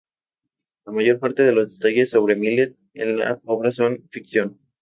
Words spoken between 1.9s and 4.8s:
sobre Millet en la obra son ficción.